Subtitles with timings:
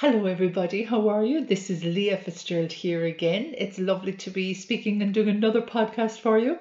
[0.00, 0.82] Hello, everybody.
[0.82, 1.46] How are you?
[1.46, 3.54] This is Leah Fitzgerald here again.
[3.56, 6.58] It's lovely to be speaking and doing another podcast for you.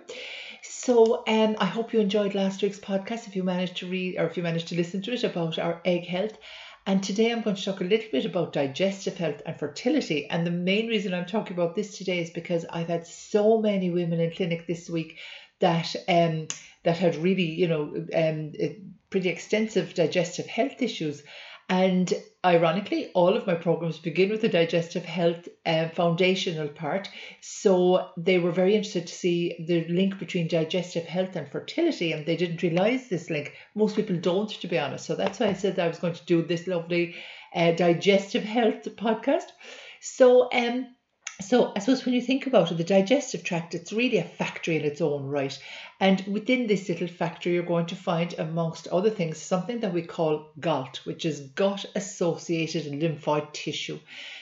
[0.62, 3.28] So, um, I hope you enjoyed last week's podcast.
[3.28, 5.82] If you managed to read or if you managed to listen to it about our
[5.84, 6.38] egg health,
[6.86, 10.30] and today I'm going to talk a little bit about digestive health and fertility.
[10.30, 13.90] And the main reason I'm talking about this today is because I've had so many
[13.90, 15.18] women in clinic this week
[15.60, 16.48] that um
[16.84, 18.54] that had really you know um
[19.10, 21.24] pretty extensive digestive health issues
[21.70, 22.14] and
[22.46, 27.10] ironically, all of my programs begin with the digestive health um, foundational part.
[27.42, 32.26] So they were very interested to see the link between digestive health and fertility, and
[32.26, 33.54] they didn't realize this link.
[33.74, 35.06] Most people don't, to be honest.
[35.06, 37.16] So that's why I said I was going to do this lovely
[37.56, 39.50] uh, digestive health podcast.
[40.02, 40.95] So, um,
[41.42, 44.78] so I suppose when you think about it, the digestive tract, it's really a factory
[44.78, 45.58] in its own right.
[46.00, 50.02] And within this little factory, you're going to find, amongst other things, something that we
[50.02, 54.00] call GALT, which is gut associated lymphoid tissue.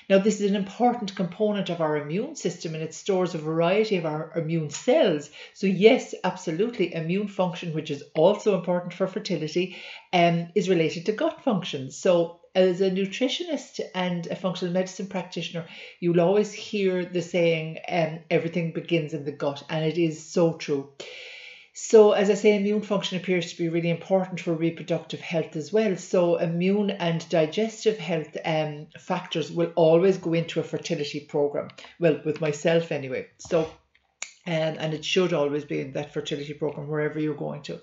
[0.09, 3.97] Now, this is an important component of our immune system and it stores a variety
[3.97, 5.31] of our immune cells.
[5.53, 9.77] So, yes, absolutely, immune function, which is also important for fertility,
[10.11, 11.89] um, is related to gut function.
[11.89, 15.65] So, as a nutritionist and a functional medicine practitioner,
[15.99, 20.53] you'll always hear the saying, um, everything begins in the gut, and it is so
[20.53, 20.89] true.
[21.75, 25.73] So, as I say, immune function appears to be really important for reproductive health as
[25.73, 25.97] well.
[25.97, 31.69] So, immune and digestive health um, factors will always go into a fertility program.
[31.99, 33.29] Well, with myself anyway.
[33.39, 33.71] So,
[34.45, 37.81] and, and it should always be in that fertility program wherever you're going to.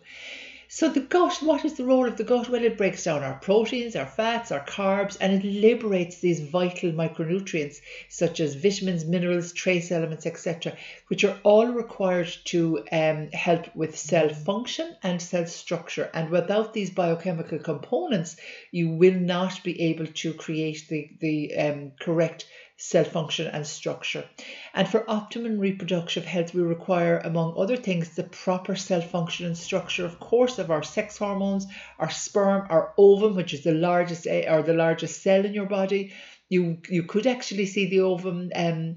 [0.72, 2.48] So the gut, what is the role of the gut?
[2.48, 6.92] Well, it breaks down our proteins, our fats, our carbs, and it liberates these vital
[6.92, 10.76] micronutrients such as vitamins, minerals, trace elements, etc.,
[11.08, 16.08] which are all required to um, help with cell function and cell structure.
[16.14, 18.36] And without these biochemical components,
[18.70, 22.46] you will not be able to create the, the um, correct
[22.80, 24.24] cell function and structure.
[24.72, 29.56] And for optimum reproductive health, we require, among other things, the proper cell function and
[29.56, 31.66] structure, of course, of our sex hormones,
[31.98, 35.66] our sperm, our ovum, which is the largest eh, or the largest cell in your
[35.66, 36.14] body.
[36.48, 38.96] You you could actually see the ovum um,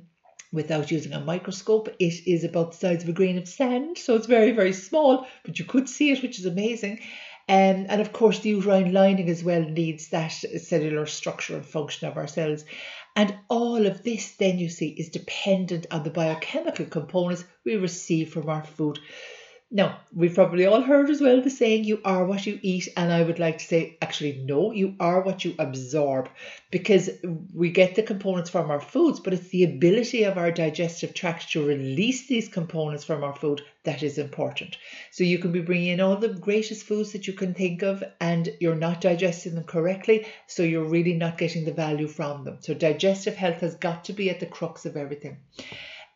[0.53, 1.89] without using a microscope.
[1.99, 5.27] It is about the size of a grain of sand, so it's very, very small,
[5.43, 7.01] but you could see it, which is amazing.
[7.49, 12.07] Um, and of course, the uterine lining as well needs that cellular structure and function
[12.07, 12.63] of our cells.
[13.15, 18.31] And all of this, then you see, is dependent on the biochemical components we receive
[18.31, 18.99] from our food.
[19.75, 22.89] Now, we've probably all heard as well the saying, you are what you eat.
[22.95, 26.29] And I would like to say, actually, no, you are what you absorb
[26.69, 27.09] because
[27.55, 31.51] we get the components from our foods, but it's the ability of our digestive tract
[31.53, 34.77] to release these components from our food that is important.
[35.09, 38.03] So you can be bringing in all the greatest foods that you can think of
[38.21, 40.27] and you're not digesting them correctly.
[40.45, 42.57] So you're really not getting the value from them.
[42.59, 45.37] So digestive health has got to be at the crux of everything.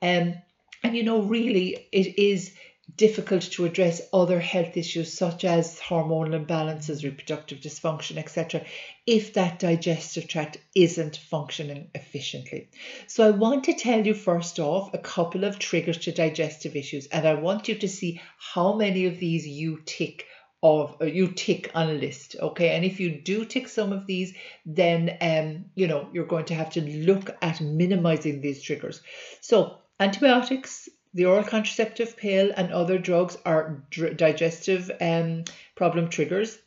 [0.03, 0.35] Um,
[0.83, 2.53] and you know, really, it is
[2.95, 8.65] difficult to address other health issues such as hormonal imbalances, reproductive dysfunction, etc.,
[9.05, 12.69] if that digestive tract isn't functioning efficiently.
[13.07, 17.07] So, I want to tell you first off a couple of triggers to digestive issues,
[17.07, 20.25] and I want you to see how many of these you tick
[20.63, 24.07] of uh, you tick on a list okay and if you do tick some of
[24.07, 24.33] these
[24.65, 29.01] then um you know you're going to have to look at minimizing these triggers
[29.39, 35.43] so antibiotics the oral contraceptive pill and other drugs are dr- digestive um,
[35.75, 36.59] problem triggers.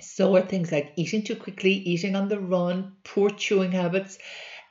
[0.00, 4.18] So are things like eating too quickly, eating on the run, poor chewing habits,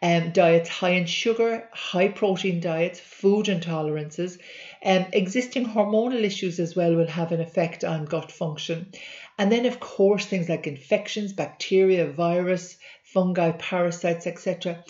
[0.02, 4.40] um, diets high in sugar, high protein diets, food intolerances.
[4.84, 8.92] Um, existing hormonal issues as well will have an effect on gut function.
[9.40, 14.84] And then, of course, things like infections, bacteria, virus, fungi, parasites, etc.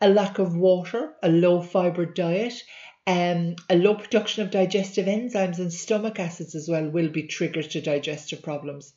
[0.00, 2.62] A lack of water, a low fiber diet,
[3.06, 7.68] um, a low production of digestive enzymes and stomach acids as well will be triggers
[7.68, 8.92] to digestive problems.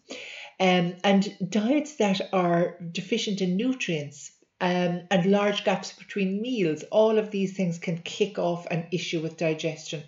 [0.60, 4.32] Um, and diets that are deficient in nutrients
[4.62, 9.22] um, and large gaps between meals, all of these things can kick off an issue
[9.22, 10.04] with digestion.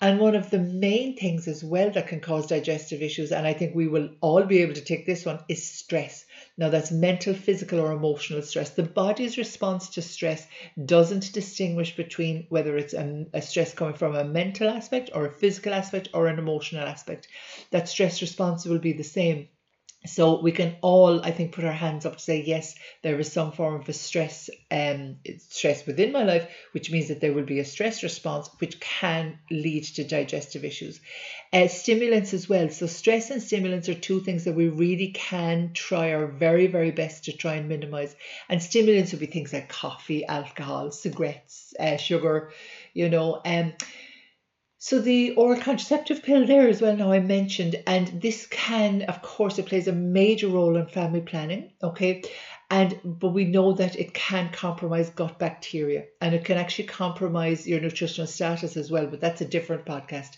[0.00, 3.54] And one of the main things as well that can cause digestive issues, and I
[3.54, 6.24] think we will all be able to take this one, is stress.
[6.58, 8.68] Now, that's mental, physical, or emotional stress.
[8.70, 10.46] The body's response to stress
[10.84, 15.32] doesn't distinguish between whether it's a, a, stress coming from a mental aspect, or a
[15.32, 17.28] physical aspect, or an emotional aspect.
[17.70, 19.48] That stress response will be the same.
[20.08, 23.30] So we can all, I think, put our hands up to say, yes, there is
[23.30, 25.16] some form of a stress, um,
[25.48, 29.38] stress within my life, which means that there will be a stress response, which can
[29.50, 31.00] lead to digestive issues.
[31.52, 32.68] Uh, stimulants as well.
[32.70, 36.90] So stress and stimulants are two things that we really can try our very, very
[36.90, 38.14] best to try and minimize.
[38.48, 42.52] And stimulants would be things like coffee, alcohol, cigarettes, uh, sugar,
[42.94, 43.74] you know, um,
[44.78, 49.22] so the oral contraceptive pill there as well now I mentioned, and this can, of
[49.22, 52.22] course, it plays a major role in family planning, okay?
[52.70, 57.66] And but we know that it can compromise gut bacteria and it can actually compromise
[57.66, 60.36] your nutritional status as well, but that's a different podcast.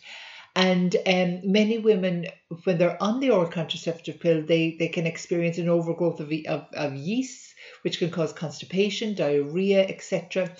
[0.56, 2.26] And um, many women,
[2.64, 6.66] when they're on the oral contraceptive pill, they, they can experience an overgrowth of, of,
[6.74, 10.50] of yeast, which can cause constipation, diarrhea, etc.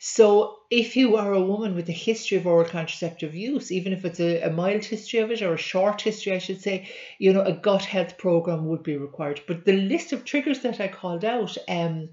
[0.00, 4.04] So, if you are a woman with a history of oral contraceptive use, even if
[4.04, 7.32] it's a, a, mild history of it or a short history, I should say, you
[7.32, 9.40] know, a gut health program would be required.
[9.48, 12.10] But the list of triggers that I called out, um,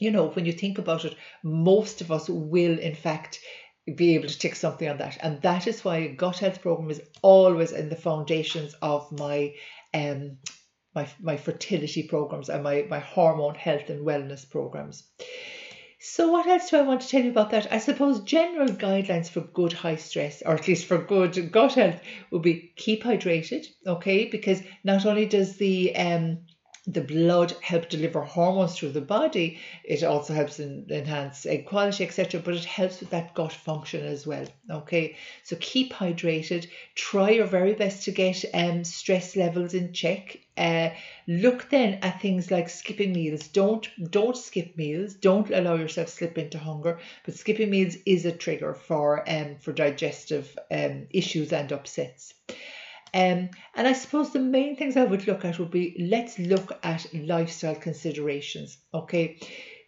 [0.00, 1.14] you know, when you think about it,
[1.44, 3.40] most of us will, in fact,
[3.94, 5.18] be able to tick something on that.
[5.20, 9.54] And that is why a gut health program is always in the foundations of my
[9.94, 10.38] um
[10.94, 15.04] my my fertility programs and my, my hormone health and wellness programs.
[16.00, 17.66] So, what else do I want to tell you about that?
[17.70, 22.00] I suppose general guidelines for good high stress, or at least for good gut health,
[22.32, 24.24] would be keep hydrated, okay?
[24.24, 26.38] Because not only does the um,
[26.90, 29.58] the blood help deliver hormones through the body.
[29.84, 32.40] It also helps in, enhance egg quality, etc.
[32.40, 34.46] But it helps with that gut function as well.
[34.70, 36.66] Okay, so keep hydrated.
[36.94, 40.38] Try your very best to get um, stress levels in check.
[40.56, 40.88] Uh,
[41.26, 43.48] look then at things like skipping meals.
[43.48, 45.12] Don't don't skip meals.
[45.14, 47.00] Don't allow yourself slip into hunger.
[47.26, 52.32] But skipping meals is a trigger for um for digestive um issues and upsets.
[53.14, 56.78] Um, and I suppose the main things I would look at would be let's look
[56.82, 58.78] at lifestyle considerations.
[58.92, 59.40] Okay.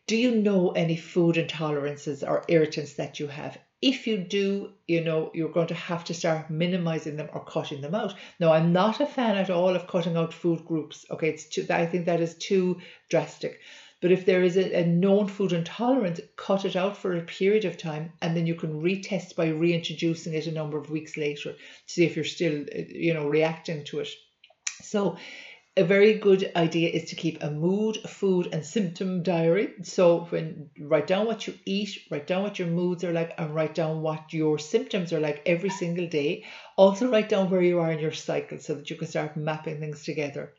[0.07, 3.59] Do you know any food intolerances or irritants that you have?
[3.83, 7.81] If you do, you know, you're going to have to start minimizing them or cutting
[7.81, 8.15] them out.
[8.39, 11.07] Now, I'm not a fan at all of cutting out food groups.
[11.11, 13.61] Okay, it's too, I think that is too drastic.
[14.01, 17.65] But if there is a, a known food intolerance, cut it out for a period
[17.65, 21.53] of time and then you can retest by reintroducing it a number of weeks later
[21.53, 24.09] to see if you're still, uh, you know, reacting to it.
[24.83, 25.19] So
[25.77, 29.75] a very good idea is to keep a mood, food, and symptom diary.
[29.83, 33.55] So when write down what you eat, write down what your moods are like, and
[33.55, 36.45] write down what your symptoms are like every single day.
[36.77, 39.79] Also write down where you are in your cycle so that you can start mapping
[39.79, 40.53] things together.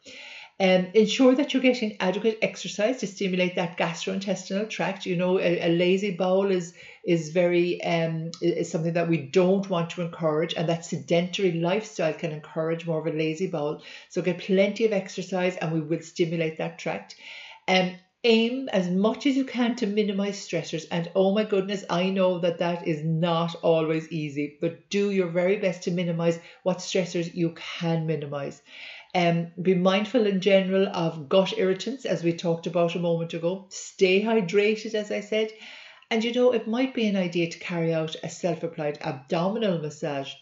[0.62, 5.08] Um, ensure that you're getting adequate exercise to stimulate that gastrointestinal tract.
[5.08, 6.74] You know, a, a lazy bowel is
[7.04, 12.14] is very um is something that we don't want to encourage, and that sedentary lifestyle
[12.14, 13.82] can encourage more of a lazy bowel.
[14.10, 17.16] So get plenty of exercise, and we will stimulate that tract.
[17.68, 17.94] Um,
[18.24, 22.38] aim as much as you can to minimize stressors and oh my goodness i know
[22.38, 27.34] that that is not always easy but do your very best to minimize what stressors
[27.34, 28.62] you can minimize
[29.14, 33.68] um, be mindful in general of gut irritants, as we talked about a moment ago.
[33.70, 35.52] Stay hydrated, as I said.
[36.10, 39.80] And you know, it might be an idea to carry out a self applied abdominal
[39.80, 40.34] massage.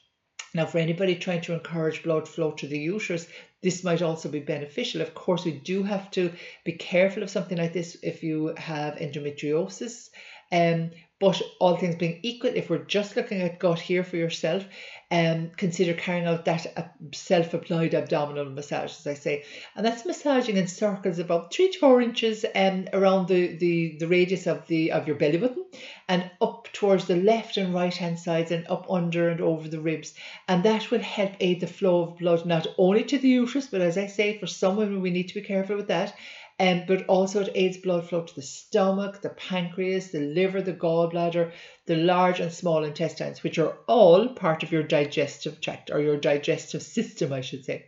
[0.54, 3.28] Now, for anybody trying to encourage blood flow to the uterus,
[3.62, 5.02] this might also be beneficial.
[5.02, 6.34] Of course, we do have to
[6.64, 10.10] be careful of something like this if you have endometriosis.
[10.52, 14.66] Um, but all things being equal, if we're just looking at gut here for yourself,
[15.12, 16.84] um, consider carrying out that uh,
[17.14, 19.44] self-applied abdominal massage, as I say,
[19.76, 24.08] and that's massaging in circles about three to four inches um, around the, the the
[24.08, 25.66] radius of the of your belly button,
[26.08, 29.82] and up towards the left and right hand sides, and up under and over the
[29.82, 30.14] ribs,
[30.48, 33.82] and that will help aid the flow of blood not only to the uterus, but
[33.82, 36.16] as I say, for some women we need to be careful with that,
[36.60, 40.74] um, but also it aids blood flow to the stomach, the pancreas, the liver, the
[40.74, 41.52] gallbladder,
[41.86, 46.18] the large and small intestines, which are all part of your digestive tract or your
[46.18, 47.86] digestive system, I should say.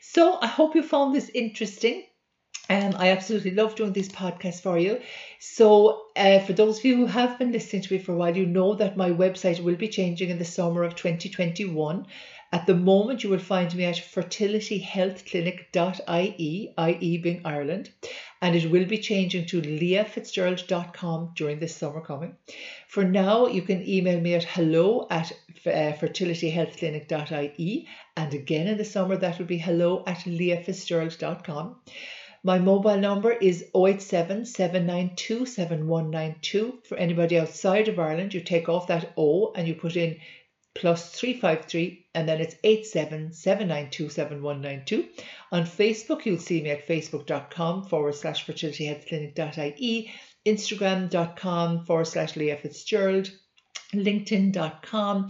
[0.00, 2.04] So I hope you found this interesting.
[2.68, 5.00] Um, I absolutely love doing these podcasts for you.
[5.40, 8.36] So, uh, for those of you who have been listening to me for a while,
[8.36, 12.06] you know that my website will be changing in the summer of 2021.
[12.54, 17.88] At the moment, you will find me at fertilityhealthclinic.ie, IE being Ireland,
[18.42, 22.36] and it will be changing to leahfitzgerald.com during this summer coming.
[22.88, 25.32] For now, you can email me at hello at
[25.64, 31.76] uh, fertilityhealthclinic.ie, and again in the summer, that will be hello at leahfitzgerald.com.
[32.44, 36.80] My mobile number is 087 792 7192.
[36.82, 40.18] For anybody outside of Ireland, you take off that O and you put in
[40.74, 45.08] plus 353 and then it's 8779279192.
[45.50, 50.12] On Facebook, you'll see me at facebook.com forward slash fertilityhealthclinic.ie,
[50.46, 53.30] instagram.com forward slash Leah Fitzgerald,
[53.94, 55.28] linkedin.com,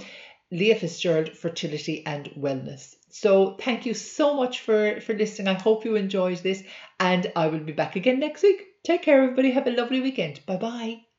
[0.51, 2.95] Leah Fitzgerald Fertility and Wellness.
[3.11, 5.49] So thank you so much for, for listening.
[5.49, 6.63] I hope you enjoyed this
[6.99, 8.63] and I will be back again next week.
[8.85, 9.51] Take care, everybody.
[9.53, 10.41] Have a lovely weekend.
[10.47, 11.12] Bye bye.